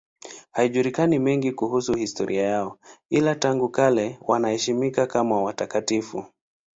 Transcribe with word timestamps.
Hayajulikani 0.51 1.19
mengine 1.19 1.53
kuhusu 1.53 1.93
historia 1.93 2.43
yao, 2.43 2.77
ila 3.09 3.35
tangu 3.35 3.69
kale 3.69 4.17
wanaheshimiwa 4.21 5.07
kama 5.07 5.41
watakatifu. 5.43 6.25